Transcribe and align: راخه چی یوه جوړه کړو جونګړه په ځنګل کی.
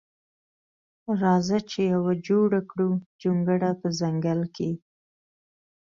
راخه 1.21 1.57
چی 1.69 1.81
یوه 1.93 2.13
جوړه 2.27 2.59
کړو 2.69 2.89
جونګړه 3.21 3.69
په 3.81 3.87
ځنګل 3.99 4.41
کی. 4.55 4.71